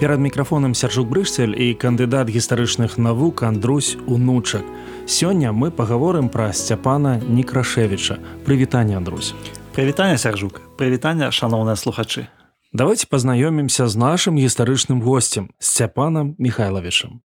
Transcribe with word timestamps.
перад 0.00 0.20
мікрафонам 0.20 0.74
сяржук 0.74 1.08
брышцель 1.08 1.52
і 1.52 1.76
кандыдат 1.76 2.32
гістарычных 2.32 2.96
навук 2.96 3.42
Андрусь 3.42 3.98
унучак. 4.06 4.64
Сёння 5.06 5.52
мы 5.52 5.70
паговорым 5.70 6.32
пра 6.32 6.52
сцяпана 6.52 7.20
некрашевіча. 7.28 8.16
Прывітанне 8.46 8.96
Андрусь. 8.96 9.34
Прывітанне 9.76 10.16
сяржук 10.16 10.60
прывітанне 10.78 11.30
шаноўныя 11.30 11.76
слухачы. 11.76 12.26
Давайте 12.72 13.06
пазнаёмімся 13.12 13.88
з 13.88 13.96
нашым 13.96 14.40
гістарычным 14.40 15.02
госцем 15.02 15.50
сцяпанам 15.58 16.34
михайловичам 16.38 17.20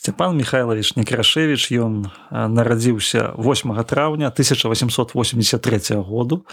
Степан 0.00 0.32
Михайлович 0.34 0.96
Некрашевич 0.96 1.68
ён 1.76 2.08
нарадзіўся 2.32 3.36
8 3.36 3.84
траўня 3.84 4.32
1883 4.32 6.00
году 6.00 6.46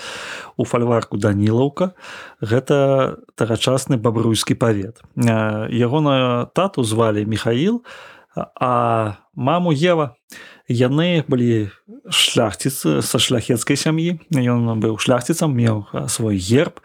у 0.58 0.66
фальварку 0.68 1.16
Данілаўка. 1.16 1.96
Гэта 2.44 3.16
тагачасны 3.40 3.96
бабруйскі 3.96 4.52
павет. 4.60 5.00
Ягоную 5.16 6.52
тату 6.52 6.84
звалі 6.84 7.24
Михаил, 7.24 7.88
а 8.36 9.16
маму 9.32 9.72
Ева 9.72 10.20
яны 10.68 11.24
былі 11.28 11.72
шляхціцы 12.12 13.00
са 13.02 13.18
шляхецкай 13.20 13.80
сям'і. 13.80 14.20
Ён 14.32 14.80
быў 14.84 15.00
шляхціцам, 15.00 15.56
меў 15.56 15.88
свой 16.12 16.38
герб 16.38 16.84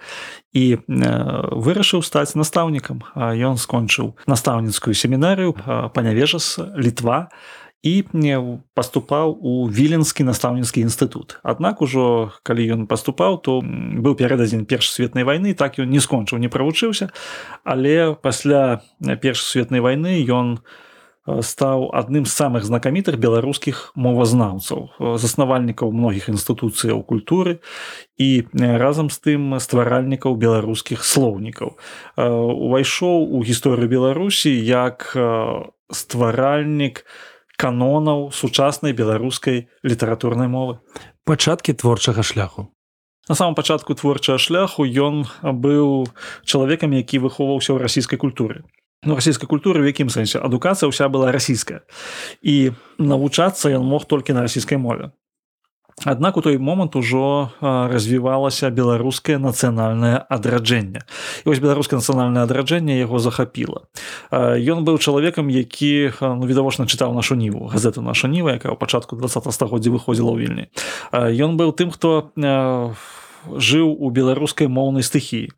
і 0.55 0.79
вырашыў 0.87 2.03
стаць 2.07 2.39
настаўнікам. 2.39 3.03
Ён 3.17 3.59
скончыў 3.59 4.15
настаўніцкую 4.27 4.95
семінарыю 4.95 5.59
панявежас 5.95 6.59
літва 6.79 7.29
і 7.83 8.07
паступаў 8.79 9.35
у 9.43 9.67
віленскі 9.67 10.23
настаўніцкі 10.23 10.87
інстытут. 10.87 11.43
Аднак 11.43 11.83
ужо 11.83 12.31
калі 12.47 12.63
ён 12.79 12.87
паступаў 12.87 13.43
то 13.43 13.59
быў 13.63 14.15
перададзень 14.15 14.71
першасветнай 14.71 15.27
вайны 15.27 15.55
так 15.59 15.83
ён 15.83 15.91
не 15.91 15.99
скончыў 15.99 16.39
не 16.39 16.47
правучыўся 16.47 17.11
але 17.67 18.15
пасля 18.15 18.87
першасветнай 19.03 19.83
вайны 19.83 20.23
ён 20.23 20.63
у 20.63 20.92
стаў 21.27 21.91
адным 21.95 22.27
з 22.27 22.35
самых 22.35 22.67
знакамітых 22.67 23.15
беларускіх 23.23 23.95
мовазнаўцаў 23.95 24.91
заснавальнікаў 25.23 25.95
многіх 25.95 26.27
інстытуцыяў 26.35 27.07
культуры 27.07 27.63
і 28.19 28.51
разам 28.59 29.07
з 29.07 29.19
тым 29.23 29.55
стваральнікаў 29.63 30.35
беларускіх 30.35 31.07
слоўнікаў 31.07 31.79
увайшоў 32.19 33.39
у 33.39 33.43
гісторыю 33.47 33.87
беларусі 33.87 34.51
як 34.51 35.15
стваральнік 35.95 37.07
канонаў 37.55 38.35
сучаснай 38.35 38.91
беларускай 38.91 39.69
літаратурнай 39.87 40.51
мовы. 40.51 40.83
Пачаткі 41.23 41.79
творчага 41.79 42.27
шляху. 42.27 42.75
На 43.29 43.39
самом 43.39 43.55
пачатку 43.55 43.95
творчага 43.95 44.43
шляху 44.43 44.83
ён 44.83 45.23
быў 45.43 46.11
чалавекам, 46.43 46.91
які 46.99 47.23
выхоўваўся 47.23 47.79
ў 47.79 47.87
расійскай 47.87 48.19
культуры 48.19 48.67
ну, 49.05 49.15
расійскай 49.15 49.49
культуры 49.49 49.83
в 49.83 49.91
якім 49.91 50.09
сэнсе 50.09 50.39
адукацыя 50.39 50.89
ўся 50.89 51.09
была 51.09 51.33
расійская 51.33 51.83
і 52.43 52.73
навучацца 52.99 53.71
ён 53.75 53.83
мог 53.87 54.07
толькі 54.07 54.33
на 54.33 54.47
расійскай 54.47 54.79
мове 54.79 55.13
Аднак 56.05 56.37
у 56.37 56.41
той 56.41 56.59
момант 56.59 56.97
ужо 56.97 57.53
развівалася 57.61 58.71
беларускае 58.71 59.39
нацыянальнае 59.39 60.25
адраджэнне. 60.25 61.05
І 61.45 61.47
вось 61.47 61.61
беларускае 61.63 62.01
нацыянальнае 62.01 62.43
адраджэнне 62.49 62.99
яго 62.99 63.21
захапіла. 63.23 63.87
Ён 64.33 64.83
быў 64.83 64.99
чалавекам, 64.99 65.53
які 65.53 66.11
ну, 66.21 66.49
відавочна 66.49 66.89
чытаў 66.89 67.15
нашу 67.15 67.37
ніву 67.37 67.69
газету 67.69 68.03
наша 68.03 68.27
ніва, 68.27 68.57
якая 68.57 68.73
ў 68.73 68.79
пачатку 68.81 69.15
20 69.21 69.53
стагоддзя 69.53 69.93
выходзіла 69.93 70.33
ў 70.33 70.39
вільні. 70.43 70.65
Ён 71.13 71.61
быў 71.61 71.71
тым, 71.77 71.93
хто 71.93 72.33
жыў 73.47 73.91
у 73.99 74.11
беларускай 74.11 74.69
моўнай 74.71 75.03
стыхіі 75.03 75.51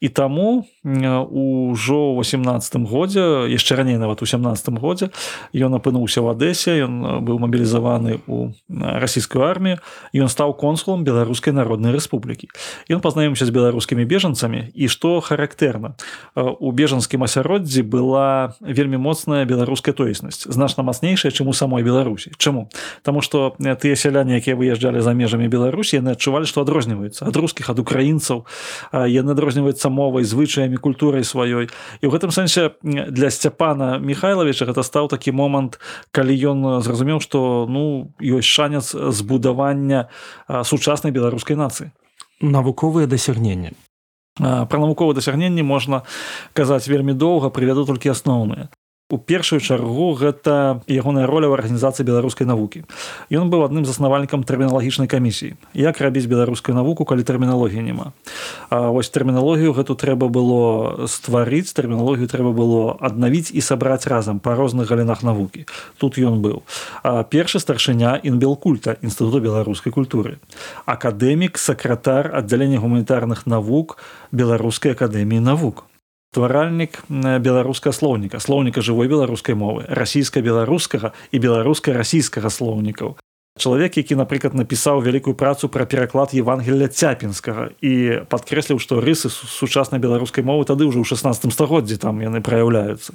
і 0.00 0.08
таму 0.08 0.66
ўжо 0.82 2.16
18 2.16 2.88
годзе 2.88 3.44
яшчэ 3.52 3.76
раней 3.76 4.00
нават 4.00 4.22
у 4.22 4.26
17 4.26 4.80
годзе 4.80 5.12
ён 5.52 5.76
апынуўся 5.76 6.24
ў 6.24 6.32
адэсе 6.32 6.88
ён 6.88 7.20
быў 7.20 7.36
мабілізаваны 7.36 8.24
у 8.24 8.56
расійскую 8.72 9.44
армію 9.44 9.84
ён 10.16 10.32
стаў 10.32 10.56
консулам 10.56 11.04
беларускай 11.04 11.52
народнай 11.52 11.92
рэспублікі. 11.92 12.48
Ён 12.88 13.04
пазнаёмся 13.04 13.44
з 13.44 13.52
беларускімі 13.52 14.08
бежанцамі 14.08 14.72
і 14.72 14.88
што 14.88 15.20
характэрна 15.20 16.00
у 16.32 16.72
бежанскім 16.72 17.28
асяроддзі 17.28 17.84
была 17.84 18.56
вельмі 18.64 18.96
моцная 18.96 19.44
беларуская 19.44 19.92
тоеснасць 19.92 20.48
значна 20.48 20.80
мацнейшая 20.80 21.28
чым 21.28 21.52
у 21.52 21.54
самой 21.54 21.84
беларусі. 21.84 22.32
Чаму? 22.40 22.72
Таму 23.04 23.20
што 23.20 23.52
тыя 23.60 23.96
сяляне 24.00 24.40
якія 24.40 24.56
выязджалі 24.56 25.04
за 25.04 25.12
межамі 25.12 25.44
беларусі 25.44 26.00
яны 26.00 26.16
адчувалі 26.16 26.48
што 26.48 26.64
адрозніваюцца 26.64 27.28
ад 27.28 27.36
рускіх 27.36 27.68
ад 27.68 27.76
украінцаў. 27.84 28.48
Яны 28.96 29.36
адрозніваюцца 29.36 29.92
мовай 29.92 30.24
звычаямі 30.24 30.69
культурай 30.76 31.24
сваёй 31.24 31.66
і 31.66 32.04
ў 32.06 32.10
гэтым 32.12 32.30
сэнсе 32.30 32.76
для 32.84 33.30
сцяпана 33.30 33.98
михайловича 33.98 34.68
гэта 34.68 34.82
стаў 34.86 35.08
такі 35.08 35.32
момант 35.32 35.80
калі 36.12 36.34
ён 36.36 36.58
зразумеў 36.84 37.18
што 37.24 37.66
ну 37.66 38.12
ёсць 38.20 38.46
шанец 38.46 38.94
збудавання 38.94 40.06
сучаснай 40.46 41.10
беларускай 41.10 41.56
нацыі 41.56 41.90
навуковыя 42.40 43.06
дасягнення 43.06 43.72
пра 44.38 44.78
навуковыя 44.78 45.14
дасягненні 45.14 45.62
можна 45.62 46.02
казаць 46.54 46.88
вельмі 46.88 47.12
доўга 47.12 47.50
прывяду 47.50 47.84
толькі 47.84 48.14
асноўныя 48.14 48.68
у 49.10 49.18
першую 49.18 49.60
чаргу 49.60 50.14
гэта 50.14 50.80
ягоная 50.86 51.26
роля 51.26 51.50
ў 51.50 51.58
арганізацыі 51.58 52.06
беларускай 52.06 52.46
навукі. 52.46 52.86
Ён 53.28 53.50
быў 53.50 53.66
адным 53.66 53.82
заснавальнікам 53.82 54.46
тэрміналагічнай 54.46 55.10
камісіі. 55.10 55.58
Як 55.74 55.98
рабіць 55.98 56.30
беларускую 56.30 56.78
навуку 56.78 57.04
калі 57.04 57.26
тэрміналогіі 57.26 57.82
няма? 57.82 58.14
Вось 58.70 59.10
тэрміналогію 59.10 59.74
гэту 59.74 59.98
трэба 59.98 60.30
было 60.30 61.06
стварыць 61.10 61.74
тэрміналогію 61.74 62.30
трэба 62.30 62.54
было 62.54 62.94
аднавіць 63.02 63.50
і 63.50 63.60
сабраць 63.60 64.06
разам 64.06 64.38
па 64.38 64.54
розных 64.54 64.86
галінах 64.86 65.26
навукі. 65.26 65.66
Тут 65.98 66.14
ён 66.22 66.38
быў. 66.38 66.62
Першы 67.34 67.58
старшыня 67.58 68.22
інбелкульта 68.22 68.96
інстытуту 69.02 69.42
беларускай 69.42 69.90
культуры. 69.90 70.38
Акадэмік 70.86 71.58
сакратар 71.58 72.30
аддзялення 72.30 72.78
гуманітарных 72.78 73.46
навук 73.50 73.98
беларускай 74.30 74.94
акадэміі 74.94 75.42
навук 75.42 75.89
стваральнік 76.30 77.02
беларуска 77.42 77.90
слоўніка 77.90 78.38
слоўніка 78.38 78.78
жывой 78.86 79.10
беларускай 79.10 79.58
мовы 79.58 79.82
расійска-беларускага 79.90 81.10
і 81.34 81.36
беларуска-расійскага 81.42 82.46
слоўнікаў. 82.54 83.18
Чалавек 83.58 83.98
які 83.98 84.14
напрыклад 84.14 84.54
напісаў 84.54 85.02
вялікую 85.02 85.34
працу 85.34 85.66
пра 85.66 85.90
пераклад 85.90 86.30
евангелля 86.30 86.86
цяпінскага 86.86 87.74
і 87.82 88.22
падкрэсліў 88.30 88.78
што 88.78 89.02
рысы 89.02 89.26
сучаснай 89.26 89.98
беларускай 89.98 90.46
мовы 90.46 90.70
тады 90.70 90.86
ўжо 90.86 91.02
ў 91.02 91.10
16 91.10 91.50
стагоддзі 91.50 91.98
там 91.98 92.22
яны 92.22 92.38
праяўляюцца. 92.38 93.10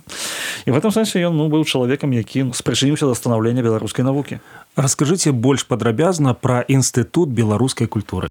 І 0.67 0.69
в 0.69 0.75
этом 0.75 0.91
сэнсе 0.91 1.23
ён 1.23 1.39
ну 1.39 1.47
быў 1.47 1.63
чалавекам 1.63 2.11
які 2.11 2.51
спрачыніўся 2.51 3.07
да 3.07 3.15
станаўлення 3.15 3.63
беларускай 3.63 4.03
навукі. 4.03 4.43
Расскажыце 4.75 5.31
больш 5.31 5.63
падрабязна 5.63 6.35
пра 6.35 6.67
інстытут 6.67 7.31
беларускай 7.31 7.87
культуры 7.87 8.27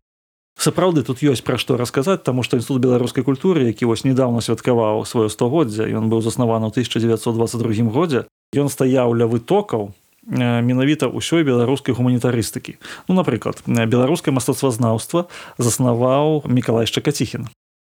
сапраўды 0.58 1.02
тут 1.02 1.22
ёсць 1.22 1.42
пра 1.42 1.58
што 1.58 1.76
расказаць 1.76 2.22
таму 2.22 2.42
што 2.46 2.56
інстытут 2.56 2.82
беларускай 2.82 3.24
культуры 3.24 3.66
які 3.66 3.90
вось 3.90 4.04
недавно 4.04 4.40
святкаваў 4.40 5.04
сваё 5.08 5.28
стагоддзя 5.28 5.88
ён 5.90 6.08
быў 6.08 6.22
заснаваны 6.22 6.70
ў 6.70 6.84
1922 6.84 7.90
годзе 7.90 8.24
ён 8.54 8.70
стаяў 8.70 9.14
ля 9.18 9.26
вытокаў 9.26 9.92
менавіта 10.26 11.08
ўсёй 11.12 11.44
беларускай 11.44 11.94
гуманітарыстыкі. 11.94 12.80
Ну 13.08 13.14
напрыклад 13.14 13.60
беларускае 13.66 14.32
мастацтвазнаўства 14.32 15.28
заснаваў 15.58 16.48
мікалай 16.48 16.88
шчакаціхін 16.88 17.48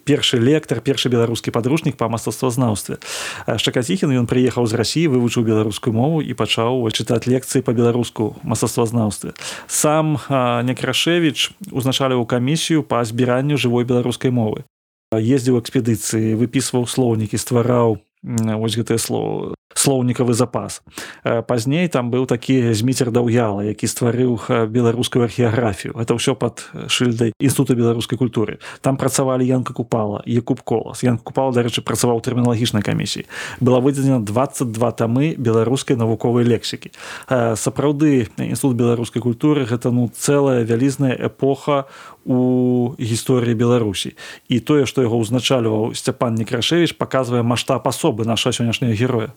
першы 0.06 0.38
лектар 0.38 0.80
першы 0.86 1.10
беларускі 1.10 1.52
падручнік 1.52 1.98
па 1.98 2.07
мастацтвазнаўстве. 2.07 3.02
Шакаціхін 3.50 4.13
ён 4.22 4.30
прыехаў 4.30 4.69
з 4.69 4.78
рассіі 4.78 5.12
вывучыў 5.12 5.44
беларускую 5.44 5.92
мову 5.98 6.22
і 6.22 6.31
пачаў 6.38 6.86
чытаць 6.94 7.25
лекцыі 7.25 7.66
па-беларуску 7.66 8.38
мастацтвазнаўстве. 8.46 9.34
Сам 9.68 10.22
некрашевич 10.63 11.52
узначаліў 11.74 12.24
камісію 12.30 12.86
па 12.86 13.04
збіранню 13.04 13.57
жывой 13.57 13.84
беларускай 13.84 14.31
мовы. 14.31 14.63
Ездзіў 15.12 15.60
экспедыцыі 15.60 16.38
выпісваў 16.38 16.86
слоўнікі 16.86 17.38
ствараў 17.42 17.98
вось 18.24 18.78
гэтае 18.78 19.02
слово 19.02 19.56
слоўнікавы 19.75 20.33
запас. 20.33 20.81
Пазней 21.24 21.88
там 21.88 22.10
быў 22.10 22.25
такі 22.25 22.74
зміцер 22.74 23.12
даўяла 23.12 23.62
які 23.62 23.86
стварыў 23.86 24.39
беларускую 24.72 25.27
археаграфію. 25.27 25.94
Это 26.00 26.16
ўсё 26.16 26.33
под 26.33 26.66
шыльдай 26.88 27.36
інстытута 27.38 27.75
беларускай 27.75 28.18
культуры. 28.18 28.57
Там 28.81 28.98
працавалі 28.98 29.44
янка 29.45 29.74
купала 29.74 30.24
якуб 30.25 30.63
колас. 30.63 31.04
Ян 31.04 31.19
купала 31.19 31.51
дарэчы 31.51 31.83
працаваў 31.83 32.24
тэрміналагічнай 32.24 32.81
камісіі. 32.81 33.27
Была 33.60 33.83
выдзена 33.83 34.24
22 34.24 34.72
тамы 34.95 35.36
беларускай 35.38 36.00
навуковай 36.00 36.48
лексікі. 36.48 36.95
Сапраўды 37.30 38.31
інстытут 38.39 38.80
беларускай 38.80 39.21
культуры 39.21 39.68
гэта 39.68 39.92
ну 39.92 40.07
цэлая 40.07 40.63
вялізная 40.63 41.13
эпоха 41.13 41.86
у 42.25 42.98
гісторыі 42.98 43.54
беларусі. 43.54 44.18
І 44.50 44.60
тое 44.60 44.89
што 44.89 45.06
яго 45.06 45.22
ўзначальваў 45.22 45.94
сцяпан 45.94 46.36
некрашевич 46.36 46.98
паказвае 46.98 47.45
маштаб 47.45 47.88
асобы 47.88 48.25
наша 48.25 48.50
сённяшняга 48.50 48.98
героя. 48.98 49.30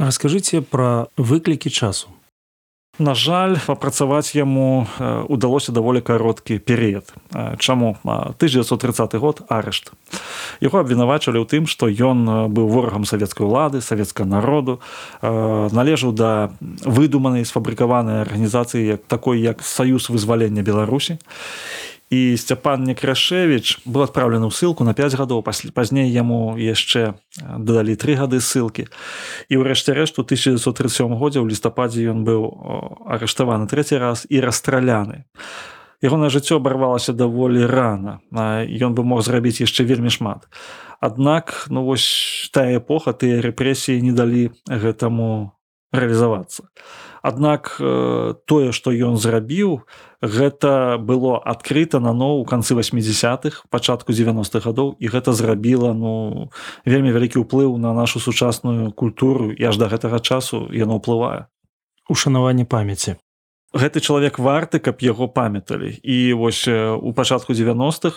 Расскажыце 0.00 0.64
пра 0.64 1.12
выклікі 1.20 1.68
часу. 1.68 2.08
На 3.00 3.14
жаль, 3.14 3.56
апрацаваць 3.66 4.36
яму 4.36 4.86
удалося 5.28 5.72
даволі 5.72 6.00
кароткі 6.04 6.60
перыяд. 6.60 7.08
Чаму? 7.58 7.96
1930 8.04 9.14
год 9.14 9.40
арышт. 9.48 9.92
Яго 10.60 10.84
абвінавачвалі 10.84 11.40
ў 11.40 11.48
тым, 11.48 11.64
што 11.64 11.88
ён 11.88 12.52
быў 12.52 12.68
ворагам 12.68 13.08
савецкай 13.08 13.48
улады, 13.48 13.80
савецкага 13.80 14.28
народу, 14.28 14.80
належаў 15.24 16.12
да 16.12 16.52
выдуманай 16.60 17.48
сфабрыкаванай 17.48 18.20
арганізацыі 18.20 19.00
як 19.00 19.08
такой 19.08 19.40
як 19.40 19.64
саюз 19.64 20.12
вызвалення 20.12 20.60
Беларусі 20.60 21.16
і 22.10 22.36
сцяпан 22.36 22.84
некрашевич 22.84 23.78
был 23.86 24.02
адпраўлены 24.02 24.50
ў 24.50 24.52
ссылку 24.52 24.82
на 24.82 24.98
5 24.98 25.14
гадоў 25.14 25.46
пазней 25.46 26.10
яму 26.10 26.58
яшчэ 26.58 27.14
дадалі 27.38 27.94
тры 27.94 28.18
гады 28.18 28.42
ссылкі. 28.42 28.90
І 29.46 29.54
ўрэшце 29.62 29.94
рэшт 29.94 30.18
у 30.18 30.26
1937 30.26 31.14
годзе 31.14 31.38
ў 31.38 31.46
лістападзе 31.46 32.10
ён 32.10 32.26
быў 32.26 32.50
арыштаваны 33.06 33.70
трэці 33.70 34.02
раз 34.02 34.26
і 34.26 34.42
расстраляны. 34.42 35.30
Ягонае 36.02 36.34
жыццё 36.34 36.58
абарвалася 36.58 37.14
даволі 37.14 37.62
рана 37.70 38.18
ён 38.34 38.98
бы 38.98 39.06
мог 39.06 39.22
зрабіць 39.22 39.62
яшчэ 39.62 39.86
вельмі 39.86 40.10
шмат. 40.10 40.50
Аднак 40.98 41.70
ну 41.70 41.86
вось 41.86 42.50
тая 42.50 42.82
эпоха 42.82 43.14
тыя 43.14 43.38
рэпрэсіі 43.38 44.02
не 44.02 44.10
далі 44.10 44.50
гэтаму 44.66 45.54
рэалізавацца 45.94 46.66
Аднак 47.22 47.76
тое 48.48 48.72
што 48.72 48.90
ён 48.90 49.16
зрабіў 49.20 49.84
гэта 50.24 50.96
было 50.98 51.40
адкрыта 51.40 52.00
нано 52.00 52.40
ў 52.40 52.44
канцы 52.48 52.76
80-х 52.76 53.68
пачатку 53.68 54.12
90-х 54.12 54.64
гадоў 54.64 54.96
і 54.96 55.06
гэта 55.08 55.32
зрабіла 55.32 55.92
ну 55.92 56.48
вельмі 56.84 57.12
вялікі 57.12 57.44
ўплыў 57.44 57.76
на 57.76 57.92
нашу 57.92 58.20
сучасную 58.20 58.92
культуру 58.92 59.52
і 59.52 59.62
аж 59.64 59.76
да 59.76 59.88
гэтага 59.92 60.20
часу 60.20 60.68
яно 60.72 61.00
ўплывае. 61.00 61.48
Ушанаванне 62.08 62.64
памяці 62.64 63.20
гэты 63.72 64.00
чалавек 64.00 64.38
варты 64.38 64.78
каб 64.78 64.98
яго 65.02 65.28
памяталі. 65.28 65.94
І 66.02 66.32
вось 66.34 66.66
у 66.68 67.12
пачатку 67.12 67.52
90-х 67.52 68.16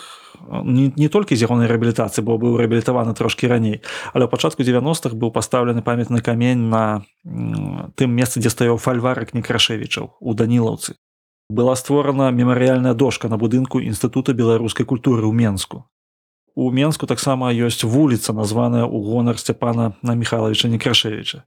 не, 0.64 0.92
не 0.96 1.08
толькі 1.08 1.36
з 1.36 1.46
ягонай 1.46 1.70
рэабілітацыі 1.70 2.26
бо 2.26 2.38
быў 2.38 2.58
рэабілітаваны 2.58 3.14
трошкі 3.14 3.46
раней 3.46 3.80
але 4.12 4.26
ў 4.26 4.30
пачатку 4.30 4.66
90-х 4.66 5.14
быў 5.14 5.30
пастаўлены 5.30 5.82
памятны 5.82 6.20
камень 6.20 6.68
на 6.68 7.06
тым 7.94 8.10
месцы 8.10 8.42
дзе 8.42 8.50
стаяў 8.50 8.82
фальварак 8.82 9.34
некрашевічаў 9.34 10.18
у 10.18 10.34
данілаўцы. 10.34 10.98
Была 11.48 11.76
створана 11.76 12.32
мемарыяльная 12.34 12.94
дошка 12.94 13.28
на 13.28 13.38
будынку 13.38 13.78
інстытута 13.78 14.34
беларускай 14.34 14.86
культуры 14.86 15.22
ў 15.22 15.32
менску 15.32 15.86
у 16.54 16.70
менску 16.70 17.06
таксама 17.06 17.50
ёсць 17.50 17.82
вуліца 17.82 18.32
названая 18.32 18.86
ў 18.86 18.98
гонар 19.02 19.38
сцяпана 19.38 19.92
на 20.02 20.14
михайловича 20.14 20.70
некрашевича 20.70 21.42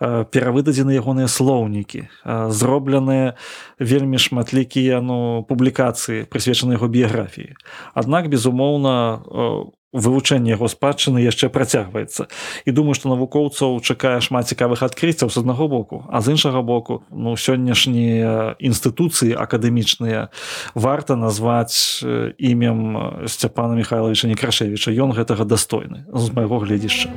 перавыдадзены 0.00 0.96
ягоныя 0.96 1.28
слоўнікі 1.28 2.08
зробленыя 2.24 3.36
вельмі 3.78 4.18
шматлікія 4.18 5.04
ну 5.04 5.44
публікацыі 5.48 6.24
прысвечаны 6.32 6.80
яго 6.80 6.88
біяграфіі. 6.88 7.52
Аднак 7.94 8.32
безумоўна 8.32 9.20
у 9.28 9.85
вывучэнне 9.96 10.52
яго 10.52 10.68
спадчыны 10.68 11.24
яшчэ 11.24 11.48
працягваецца. 11.48 12.28
І 12.68 12.70
думаю 12.70 12.94
што 12.94 13.08
навукоўцаў 13.08 13.80
чакае 13.80 14.20
шмат 14.20 14.48
цікавых 14.52 14.84
адкрыццяў 14.84 15.32
з 15.32 15.40
аднаго 15.40 15.68
боку 15.68 16.04
а 16.08 16.20
з 16.20 16.36
іншага 16.36 16.62
боку 16.62 17.02
ну 17.10 17.36
сённяшнія 17.36 18.56
інстытуцыі 18.60 19.34
акадэмічныя 19.34 20.28
варта 20.74 21.16
назваць 21.16 22.02
імем 22.38 23.24
сцяпана 23.26 23.74
михайловича 23.74 24.28
некрашевича 24.28 24.90
ён 24.92 25.12
гэтага 25.12 25.44
дастойны 25.44 26.04
з 26.12 26.32
майго 26.32 26.58
гледзішча 26.58 27.10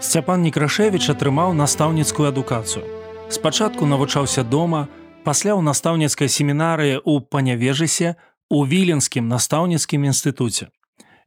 Сцяпан 0.00 0.42
Некрашевіч 0.42 1.06
атрымаў 1.12 1.52
настаўніцкую 1.54 2.26
адукацыю 2.34 2.99
спачатку 3.30 3.86
навучаўся 3.86 4.42
дома 4.42 4.88
пасля 5.24 5.54
ў 5.54 5.62
настаўніцкай 5.62 6.26
семінарыі 6.26 6.98
ў 6.98 7.22
панявежысе 7.30 8.18
у 8.50 8.66
віленскім 8.66 9.30
настаўніцкім 9.30 10.10
інстытуце. 10.10 10.74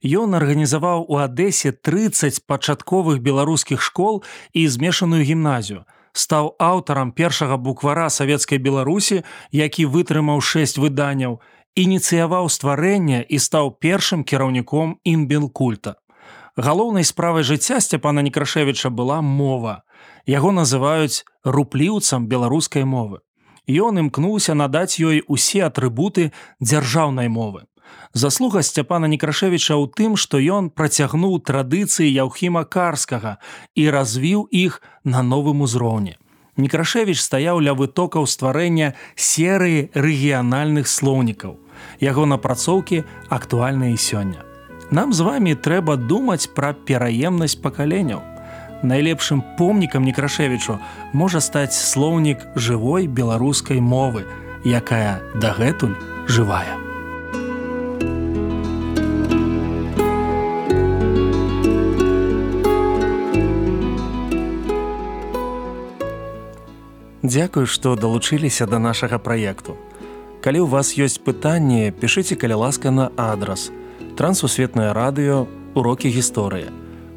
Ён 0.03 0.35
арганізаваў 0.35 1.07
у 1.07 1.15
адэсе 1.23 1.71
30 1.71 2.44
пачатковых 2.44 3.23
беларускіх 3.23 3.79
школ 3.79 4.23
і 4.51 4.67
змешаную 4.67 5.23
гімназію. 5.23 5.88
Стаў 6.11 6.53
аўтарам 6.59 7.15
першага 7.15 7.57
буквара 7.57 8.11
савецкай 8.11 8.59
беларусі 8.59 9.23
які 9.55 9.88
вытрымаў 9.88 10.44
шэсць 10.44 10.77
выданняў 10.77 11.39
ініцыяваў 11.79 12.51
стварэнне 12.51 13.23
і 13.23 13.39
стаў 13.39 13.79
першым 13.79 14.27
кіраўніком 14.27 15.00
імбелкульта 15.07 16.02
галоўнай 16.57 17.03
справай 17.03 17.44
жыцця 17.44 17.79
сцяпана 17.81 18.21
некрашевіча 18.21 18.89
была 18.89 19.21
мова 19.21 19.83
яго 20.25 20.51
называюць 20.51 21.25
рупліўцам 21.44 22.27
беларускай 22.27 22.85
мовы. 22.85 23.19
Ён 23.67 24.00
імкнуўся 24.00 24.53
надаць 24.53 25.00
ёй 25.00 25.23
усе 25.27 25.63
атрыбуты 25.63 26.31
дзяржаўнай 26.59 27.29
мовы. 27.29 27.63
Заслуга 28.13 28.61
сцяпана 28.63 29.07
некрашевіча 29.07 29.75
ў 29.75 29.88
тым, 29.89 30.15
што 30.17 30.39
ён 30.39 30.69
працягнуў 30.69 31.39
традыцыі 31.44 32.11
яўхіма 32.11 32.63
карскага 32.65 33.38
і 33.75 33.89
развіў 33.89 34.47
іх 34.51 34.81
на 35.03 35.23
новым 35.23 35.61
узроўні. 35.61 36.17
Некрашевіч 36.57 37.17
стаяў 37.17 37.59
ля 37.65 37.73
вытокаў 37.73 38.29
стварэння 38.29 38.94
серыі 39.15 39.89
рэгіянальных 39.94 40.88
слоўнікаў. 40.88 41.57
Яго 42.00 42.25
напрацоўкі 42.29 43.03
актуальныя 43.29 43.97
сёння. 43.97 44.52
Нам 44.94 45.10
з 45.13 45.25
вами 45.25 45.56
трэба 45.57 45.98
думаць 45.98 46.45
пра 46.54 46.69
пераемнасць 46.78 47.57
пакаленняў 47.57 48.22
найлепшым 48.84 49.42
помнікам 49.57 50.04
некрашевічу 50.06 50.78
можа 51.13 51.42
стаць 51.42 51.74
слоўнік 51.74 52.45
жывой 52.56 53.07
беларускай 53.07 53.81
мовы, 53.81 54.28
якая 54.62 55.24
дагэтуль 55.34 55.98
жывая. 56.27 56.77
Дзякую, 67.24 67.65
што 67.65 67.96
далучыліся 67.96 68.67
да 68.67 68.77
нашага 68.77 69.17
праекту. 69.17 69.74
Калі 70.44 70.60
ў 70.60 70.70
вас 70.70 70.94
ёсць 71.00 71.24
пытанні, 71.24 71.96
пішыце 71.96 72.36
каля 72.36 72.60
ласка 72.60 72.91
на 72.91 73.10
адрас. 73.15 73.72
Трансусветнае 74.15 74.93
радыё, 74.93 75.48
урокі 75.74 76.10
гісторыі. 76.13 76.70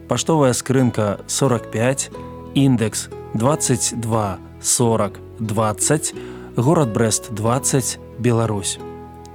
Паштовая 0.08 0.52
скрынка 0.56 1.20
45 1.26 2.10
індекс 2.54 3.08
22 3.34 4.38
40 4.60 5.20
20 5.40 6.14
город 6.56 6.92
брест 6.92 7.32
20 7.32 7.98
Беларусь. 8.18 8.78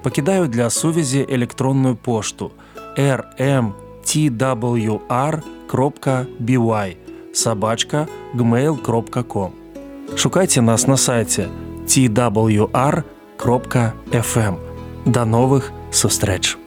Пакідаю 0.04 0.48
для 0.48 0.70
сувязі 0.70 1.26
электронную 1.30 1.96
пошту 1.96 2.52
rmtwr 2.98 3.74
кропка 5.68 6.26
by 6.40 6.96
сабачка 7.34 8.08
gmail 8.34 8.82
кропка 8.82 9.20
com. 9.22 9.52
Шукайце 10.16 10.62
нас 10.62 10.88
на 10.88 10.98
сайте 10.98 11.50
twr 11.86 13.04
кропка 13.38 13.94
fm 14.12 14.56
до 15.06 15.26
новых 15.26 15.72
сустрэч 15.92 16.61